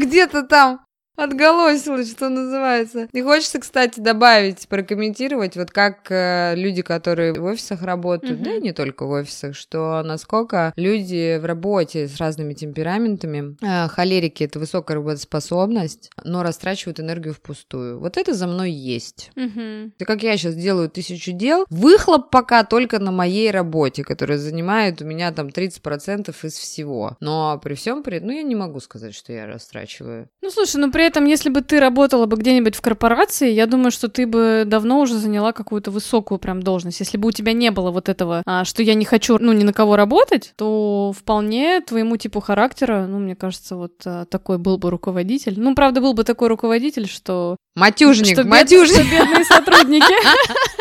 [0.00, 0.83] где-то там
[1.16, 3.08] Отголосилось, что называется.
[3.12, 8.44] И хочется, кстати, добавить, прокомментировать, вот как э, люди, которые в офисах работают, Мгм.
[8.44, 13.88] да и не только в офисах, что насколько люди в работе с разными темпераментами, э,
[13.88, 18.00] холерики— это высокая работоспособность, но растрачивают энергию впустую.
[18.00, 19.30] Вот это за мной есть.
[19.36, 19.92] Мгм.
[19.98, 25.00] И как я сейчас делаю тысячу дел, выхлоп пока только на моей работе, которая занимает
[25.00, 27.16] у меня там 30% из всего.
[27.20, 30.28] Но при всем при этом, ну, я не могу сказать, что я растрачиваю.
[30.42, 33.90] Ну, слушай, ну при этом, если бы ты работала бы где-нибудь в корпорации, я думаю,
[33.90, 37.00] что ты бы давно уже заняла какую-то высокую прям должность.
[37.00, 39.64] Если бы у тебя не было вот этого, а, что я не хочу, ну, ни
[39.64, 44.78] на кого работать, то вполне твоему типу характера, ну, мне кажется, вот а, такой был
[44.78, 45.54] бы руководитель.
[45.56, 47.56] Ну, правда, был бы такой руководитель, что...
[47.76, 49.04] Матюжник, что бед- матюжник.
[49.04, 50.04] что бедные сотрудники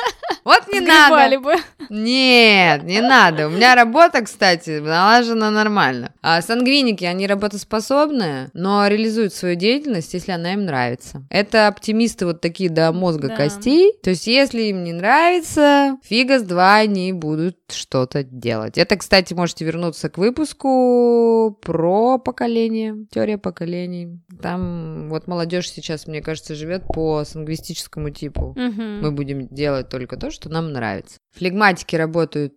[0.43, 1.39] Вот не надо.
[1.39, 1.53] бы.
[1.89, 3.47] Нет, не надо.
[3.47, 6.13] У меня работа, кстати, налажена нормально.
[6.21, 11.23] А сангвиники, они работоспособные, но реализуют свою деятельность, если она им нравится.
[11.29, 13.35] Это оптимисты вот такие до мозга Да.
[13.35, 13.93] костей.
[14.03, 18.77] То есть, если им не нравится, фига с два они будут что-то делать.
[18.77, 24.19] Это, кстати, можете вернуться к выпуску про поколение, теория поколений.
[24.41, 28.53] Там вот молодежь сейчас, мне кажется, живет по сангвистическому типу.
[28.57, 29.01] Мгм.
[29.01, 31.17] Мы будем делать только то, что нам нравится.
[31.31, 32.53] Флегматики работают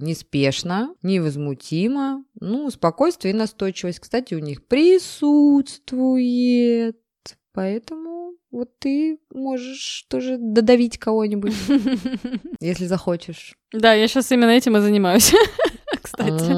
[0.00, 2.26] неспешно, невозмутимо.
[2.38, 6.98] Ну, спокойствие и настойчивость, кстати, у них присутствует.
[7.54, 11.54] Поэтому вот ты можешь тоже додавить кого-нибудь,
[12.60, 13.56] если захочешь.
[13.72, 15.32] Да, я сейчас именно этим и занимаюсь,
[16.02, 16.52] кстати.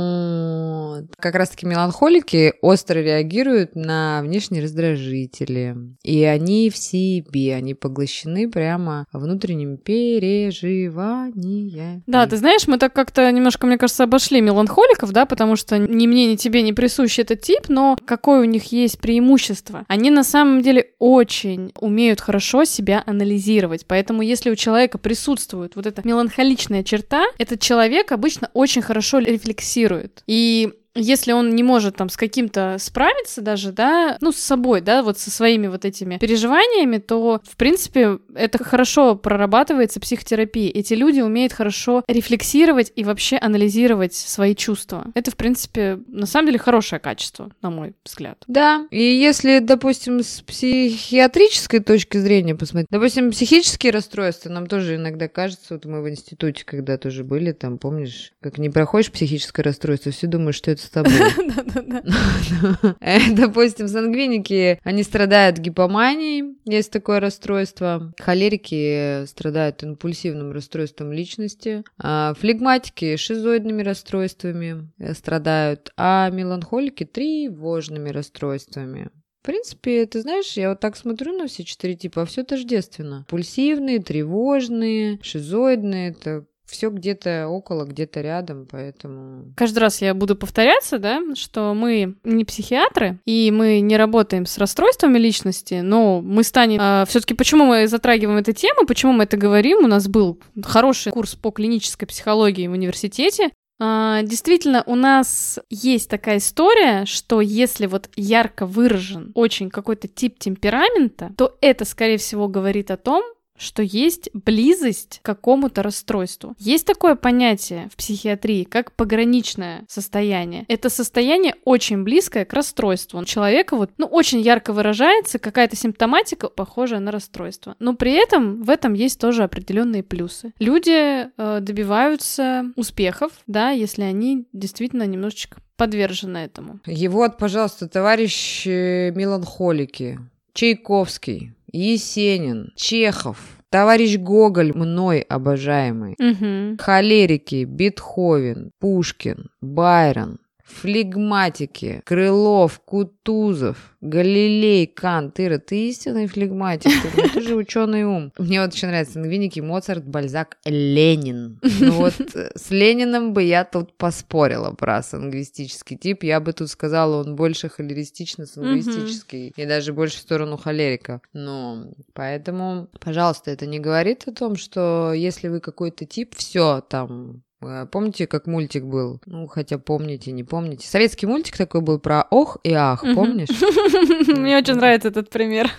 [1.01, 1.11] Вот.
[1.19, 5.77] Как раз-таки меланхолики остро реагируют на внешние раздражители.
[6.03, 12.03] И они в себе, они поглощены прямо внутренними переживаниями.
[12.07, 16.07] Да, ты знаешь, мы так как-то немножко, мне кажется, обошли меланхоликов, да, потому что ни
[16.07, 19.85] мне, ни тебе не присущ этот тип, но какое у них есть преимущество?
[19.89, 25.87] Они на самом деле очень умеют хорошо себя анализировать, поэтому если у человека присутствует вот
[25.87, 30.23] эта меланхоличная черта, этот человек обычно очень хорошо рефлексирует.
[30.27, 35.03] И если он не может там с каким-то справиться даже, да, ну, с собой, да,
[35.03, 40.71] вот со своими вот этими переживаниями, то, в принципе, это хорошо прорабатывается психотерапией.
[40.71, 45.07] Эти люди умеют хорошо рефлексировать и вообще анализировать свои чувства.
[45.15, 48.43] Это, в принципе, на самом деле хорошее качество, на мой взгляд.
[48.47, 55.29] Да, и если, допустим, с психиатрической точки зрения посмотреть, допустим, психические расстройства, нам тоже иногда
[55.29, 60.13] кажется, вот мы в институте когда тоже были, там, помнишь, как не проходишь психическое расстройство,
[60.13, 61.13] все думают, что это с тобой.
[63.01, 68.13] Э, допустим, сангвиники, они страдают гипоманией, есть такое расстройство.
[68.19, 71.85] Холерики страдают импульсивным расстройством личности.
[71.99, 79.11] А флегматики шизоидными расстройствами э, страдают, а меланхолики тревожными расстройствами.
[79.43, 83.25] В принципе, ты знаешь, я вот так смотрю на все четыре типа, а все тождественно.
[83.29, 89.53] Пульсивные, тревожные, шизоидные, это все где-то около, где-то рядом, поэтому...
[89.57, 94.59] Каждый раз я буду повторяться, да, что мы не психиатры, и мы не работаем с
[94.59, 96.79] расстройствами личности, но мы станем...
[96.81, 99.79] А, все таки почему мы затрагиваем эту тему, почему мы это говорим?
[99.85, 103.51] У нас был хороший курс по клинической психологии в университете,
[103.81, 110.39] а, действительно, у нас есть такая история, что если вот ярко выражен очень какой-то тип
[110.39, 113.23] темперамента, то это, скорее всего, говорит о том,
[113.59, 116.55] что есть близость к какому-то расстройству.
[116.59, 120.65] Есть такое понятие в психиатрии, как пограничное состояние.
[120.69, 123.21] Это состояние очень близкое к расстройству.
[123.21, 127.77] У человека вот, ну, очень ярко выражается какая-то симптоматика, похожая на расстройство.
[127.79, 130.53] Но при этом в этом есть тоже определенные плюсы.
[130.59, 136.81] Люди э, добиваются успехов, да, если они действительно немножечко подвержены этому.
[136.87, 140.19] Вот, пожалуйста, товарищи меланхолики,
[140.53, 143.39] Чайковский, Есенин, Чехов,
[143.71, 146.77] товарищ Гоголь, мной обожаемый, угу.
[146.81, 157.41] холерики, Бетховен, Пушкин, Байрон, флегматики, Крылов, Кутузов, Галилей, Кант, Ира, ты истинный флегматик, ты, ты
[157.41, 158.33] же ученый ум.
[158.39, 161.59] Мне вот еще нравится сангвиники, Моцарт, Бальзак, Ленин.
[161.81, 166.71] Ну вот э, с Лениным бы я тут поспорила про сангвистический тип, я бы тут
[166.71, 171.21] сказала, он больше холеристично-сангвистический, и даже больше в сторону холерика.
[171.33, 177.43] Ну, поэтому, пожалуйста, это не говорит о том, что если вы какой-то тип, все, там,
[177.61, 179.21] помните, как мультик был?
[179.27, 180.87] Ну, хотя помните, не помните.
[180.87, 183.49] Советский мультик такой был про ох и ах, помнишь?
[184.29, 185.71] Мне очень нравится этот пример.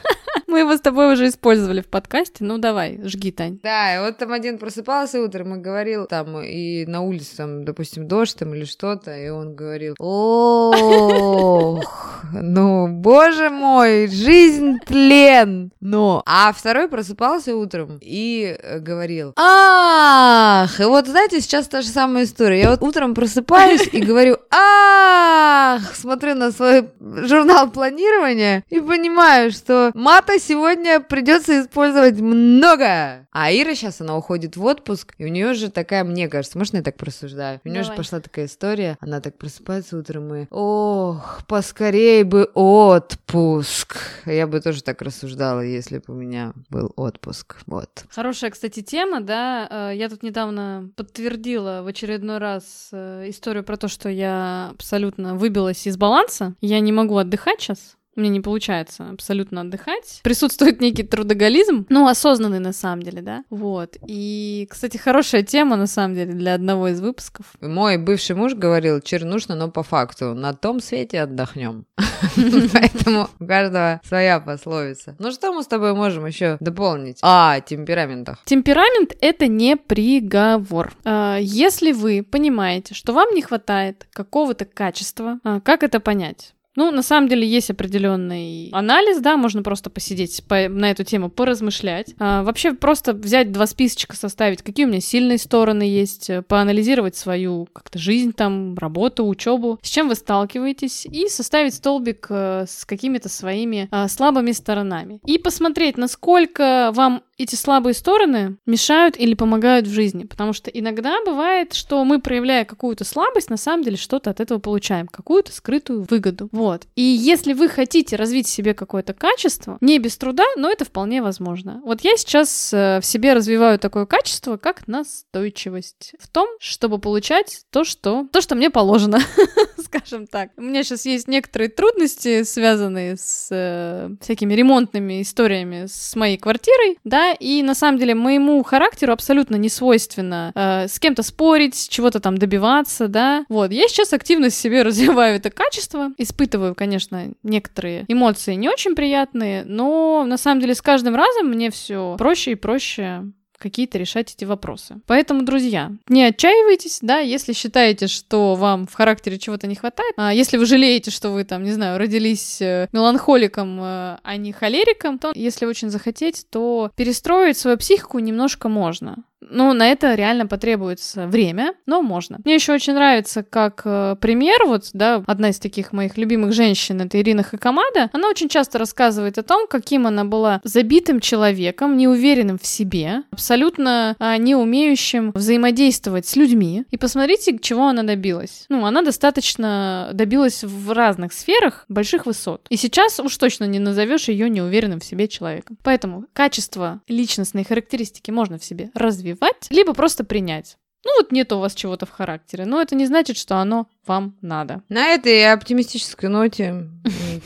[0.49, 2.43] Мы его с тобой уже использовали в подкасте.
[2.43, 3.59] Ну, давай, жги, Тань.
[3.61, 8.07] Да, и вот там один просыпался утром и говорил там, и на улице там, допустим,
[8.07, 11.85] дождь там или что-то, и он говорил, ох,
[12.33, 15.71] ну, боже мой, жизнь тлен.
[15.81, 21.89] Но, а второй просыпался утром и э, говорил, ах, и вот, знаете, сейчас та же
[21.89, 22.61] самая история.
[22.61, 29.91] Я вот утром просыпаюсь и говорю, ах, смотрю на свой журнал планирования и понимаю, что
[29.93, 33.27] мата сегодня придется использовать много.
[33.31, 36.73] А Ира сейчас, она уходит в отпуск, и у нее же такая, мне кажется, может,
[36.73, 37.61] я так просуждаю?
[37.63, 43.97] У нее же пошла такая история, она так просыпается утром и, ох, поскорей бы отпуск.
[44.25, 47.57] Я бы тоже так рассуждала, если бы у меня был отпуск.
[47.65, 48.05] Вот.
[48.09, 49.67] Хорошая, кстати, тема, да.
[49.69, 55.35] Э, я тут недавно подтвердила в очередной раз э, историю про то, что я абсолютно
[55.35, 56.55] выбилась из баланса.
[56.61, 57.98] Я не могу отдыхать сейчас.
[58.15, 60.19] Мне не получается абсолютно отдыхать.
[60.23, 63.43] Присутствует некий трудоголизм, ну, осознанный на самом деле, да.
[63.49, 63.97] Вот.
[64.05, 67.45] И, кстати, хорошая тема, на самом деле, для одного из выпусков.
[67.61, 70.33] Мой бывший муж говорил, чернушно, но по факту.
[70.33, 71.85] На том свете отдохнем.
[72.73, 75.15] Поэтому у каждого своя пословица.
[75.19, 77.19] Ну что мы с тобой можем еще дополнить?
[77.21, 78.39] А, темпераментах.
[78.45, 80.93] Темперамент— это не приговор.
[81.05, 86.53] А, если вы понимаете, что вам не хватает какого-то качества, а, как это понять?
[86.79, 91.29] Ну, на самом деле есть определенный анализ, да, можно просто посидеть по, на эту тему,
[91.29, 92.15] поразмышлять.
[92.19, 97.17] А, вообще просто взять два списочка, составить, какие у меня сильные стороны есть, э, поанализировать
[97.17, 102.85] свою как-то жизнь там, работу, учебу, с чем вы сталкиваетесь, и составить столбик э, с
[102.85, 105.19] какими-то своими а, слабыми сторонами.
[105.25, 110.25] И посмотреть, насколько вам эти слабые стороны мешают или помогают в жизни.
[110.25, 114.59] Потому что иногда бывает, что мы, проявляя какую-то слабость, на самом деле что-то от этого
[114.59, 116.49] получаем, какую-то скрытую выгоду.
[116.51, 116.83] Вот.
[116.95, 121.21] И если вы хотите развить в себе какое-то качество, не без труда, но это вполне
[121.21, 121.81] возможно.
[121.85, 127.61] Вот я сейчас э, в себе развиваю такое качество, как настойчивость в том, чтобы получать
[127.69, 129.19] то, что, то, что мне положено,
[129.77, 130.51] скажем так.
[130.57, 136.97] У меня сейчас есть некоторые трудности, связанные с э, всякими ремонтными историями с моей квартирой,
[137.05, 142.19] да, и на самом деле моему характеру абсолютно не свойственно э, с кем-то спорить, чего-то
[142.19, 148.55] там добиваться, да, вот, я сейчас активно себе развиваю это качество, испытываю, конечно, некоторые эмоции
[148.55, 153.23] не очень приятные, но на самом деле с каждым разом мне все проще и проще
[153.59, 155.01] какие-то решать эти вопросы.
[155.05, 160.33] Поэтому, друзья, не отчаивайтесь, да, если считаете, что вам в характере чего-то не хватает, а
[160.33, 165.19] если вы жалеете, что вы там, не знаю, родились э, меланхоликом, э, а не холериком,
[165.19, 169.17] то если очень захотеть, то перестроить свою психику немножко можно.
[169.41, 172.39] Ну, на это реально потребуется время, но можно.
[172.43, 177.01] Мне еще очень нравится, как э, пример, вот, да, одна из таких моих любимых женщин,
[177.01, 182.59] это Ирина Хакамада, она очень часто рассказывает о том, каким она была забитым человеком, неуверенным
[182.59, 186.83] в себе, абсолютно а, не умеющим взаимодействовать с людьми.
[186.91, 188.65] И посмотрите, чего она добилась.
[188.69, 192.65] Ну, она достаточно добилась в разных сферах больших высот.
[192.69, 195.77] И сейчас уж точно не назовешь ее неуверенным в себе человеком.
[195.83, 200.77] Поэтому качество личностной характеристики можно в себе развивать развивать, либо просто принять.
[201.05, 204.37] Ну вот нет у вас чего-то в характере, но это не значит, что оно вам
[204.41, 204.83] надо.
[204.89, 206.89] На этой оптимистической ноте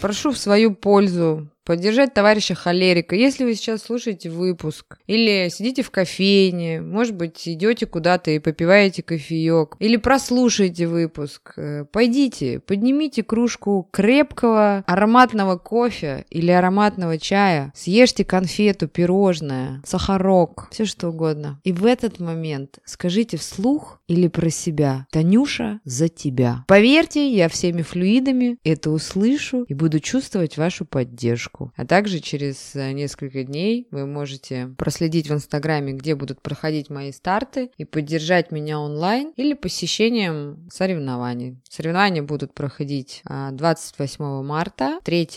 [0.02, 3.16] прошу в свою пользу поддержать товарища холерика.
[3.16, 9.04] Если вы сейчас слушаете выпуск, или сидите в кофейне, может быть, идете куда-то и попиваете
[9.04, 18.26] кофеек, или прослушаете выпуск, э, пойдите, поднимите кружку крепкого ароматного кофе или ароматного чая, съешьте
[18.26, 21.60] конфету, пирожное, сахарок, все что угодно.
[21.64, 26.66] И в этот момент скажите вслух или про себя «Танюша, за тебя».
[26.68, 31.72] Поверьте, я всеми флюидами это услышу и буду чувствовать вашу поддержку.
[31.76, 37.12] А также через э, несколько дней вы можете проследить в Инстаграме, где будут проходить мои
[37.12, 41.58] старты, и поддержать меня онлайн или посещением соревнований.
[41.70, 45.30] Соревнования будут проходить 28 а, марта, 3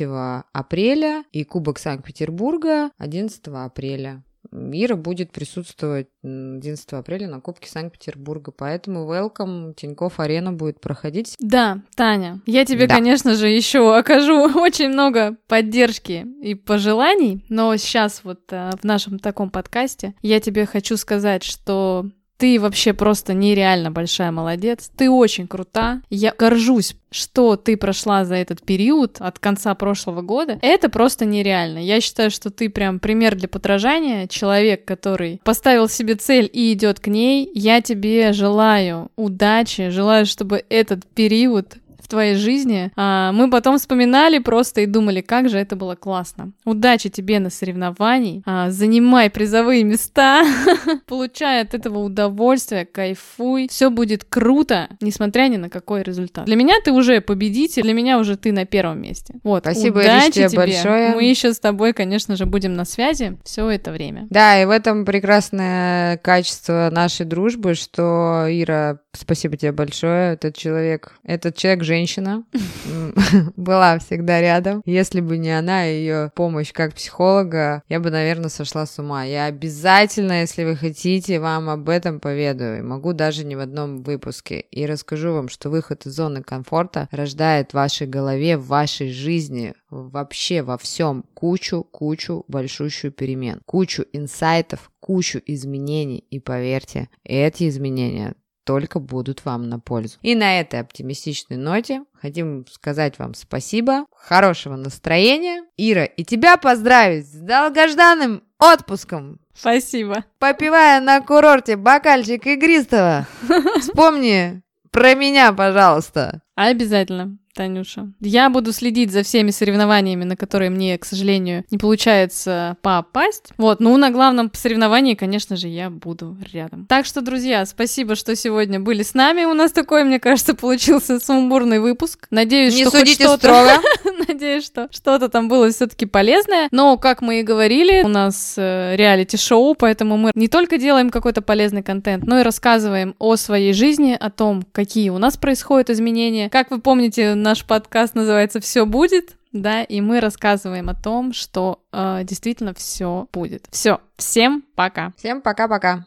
[0.52, 4.22] апреля и Кубок Санкт-Петербурга 11 апреля.
[4.52, 11.34] Ира будет присутствовать 11 апреля на Кубке Санкт-Петербурга, поэтому welcome, Тиньков Арена будет проходить.
[11.38, 12.96] Да, Таня, я тебе, да.
[12.96, 19.18] конечно же, еще окажу очень много поддержки и пожеланий, но сейчас вот а, в нашем
[19.18, 24.90] таком подкасте я тебе хочу сказать, что ты вообще просто нереально большая молодец.
[24.96, 26.02] Ты очень крута.
[26.10, 30.58] Я горжусь, что ты прошла за этот период от конца прошлого года.
[30.60, 31.78] Это просто нереально.
[31.78, 34.26] Я считаю, что ты прям пример для подражания.
[34.26, 37.50] Человек, который поставил себе цель и идет к ней.
[37.54, 41.76] Я тебе желаю удачи, желаю, чтобы этот период
[42.06, 46.52] в твоей жизни, а, мы потом вспоминали просто и думали, как же это было классно.
[46.64, 50.44] Удачи тебе на соревнований, а, занимай призовые места,
[51.06, 56.44] получай от этого удовольствие, кайфуй, все будет круто, несмотря ни на какой результат.
[56.44, 59.34] Для меня ты уже победитель, для меня уже ты на первом месте.
[59.42, 61.12] Вот, Спасибо, удачи тебе, тебе большое.
[61.12, 64.28] Мы еще с тобой, конечно же, будем на связи все это время.
[64.30, 71.14] Да, и в этом прекрасное качество нашей дружбы, что Ира, спасибо тебе большое, этот человек,
[71.24, 72.44] этот человек женщина, женщина,
[73.56, 74.82] была всегда рядом.
[74.84, 79.24] Если бы не она и ее помощь как психолога, я бы, наверное, сошла с ума.
[79.24, 82.86] Я обязательно, если вы хотите, вам об этом поведаю.
[82.86, 84.60] Могу даже не в одном выпуске.
[84.60, 89.72] И расскажу вам, что выход из зоны комфорта рождает в вашей голове, в вашей жизни,
[89.90, 96.18] вообще во всем кучу-кучу большущую перемен, кучу инсайтов, кучу изменений.
[96.30, 98.34] И поверьте, эти изменения
[98.66, 100.18] только будут вам на пользу.
[100.22, 105.64] И на этой оптимистичной ноте хотим сказать вам спасибо, хорошего настроения.
[105.76, 109.38] Ира, и тебя поздравить с долгожданным отпуском.
[109.54, 110.24] Спасибо.
[110.38, 113.26] Попивая на курорте бокальчик игристого.
[113.80, 116.42] Вспомни про меня, пожалуйста.
[116.56, 117.36] Обязательно.
[117.56, 118.12] Танюша.
[118.20, 123.50] Я буду следить за всеми соревнованиями, на которые мне, к сожалению, не получается попасть.
[123.56, 126.84] Вот, ну, на главном соревновании, конечно же, я буду рядом.
[126.86, 129.44] Так что, друзья, спасибо, что сегодня были с нами.
[129.44, 132.26] У нас такой, мне кажется, получился сумбурный выпуск.
[132.30, 133.72] Надеюсь, не что судите хоть строго.
[134.28, 136.68] Надеюсь, что что-то там было все-таки полезное.
[136.72, 141.40] Но, как мы и говорили, у нас э, реалити-шоу, поэтому мы не только делаем какой-то
[141.40, 146.45] полезный контент, но и рассказываем о своей жизни, о том, какие у нас происходят изменения.
[146.50, 151.80] Как вы помните, наш подкаст называется «Все будет», да, и мы рассказываем о том, что
[151.92, 153.66] э, действительно все будет.
[153.70, 155.12] Все, всем пока.
[155.16, 156.04] Всем пока-пока.